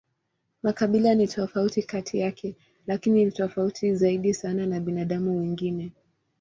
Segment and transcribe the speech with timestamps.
[0.63, 2.55] Makabila ni tofauti kati yake,
[2.87, 5.91] lakini ni tofauti zaidi sana na binadamu wengine.